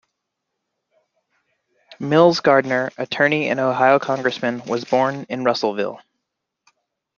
Mills 1.99 2.39
Gardner, 2.39 2.89
attorney 2.97 3.49
and 3.49 3.59
Ohio 3.59 3.99
congressman, 3.99 4.63
was 4.65 4.83
born 4.83 5.27
in 5.29 5.43
Russellville. 5.43 5.99